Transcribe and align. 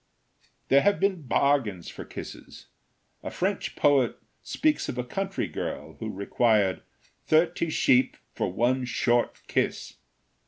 There 0.69 0.81
have 0.81 0.99
been 0.99 1.27
bargains 1.27 1.87
for 1.87 2.03
kisses. 2.05 2.65
A 3.21 3.29
French 3.29 3.75
poet 3.75 4.17
speaks 4.41 4.89
of 4.89 4.97
a 4.97 5.03
country 5.03 5.47
girl 5.47 5.93
who 5.99 6.09
required 6.11 6.81
"thirty 7.27 7.69
sheep 7.69 8.17
for 8.33 8.51
one 8.51 8.83
short 8.85 9.43
kiss." 9.45 9.97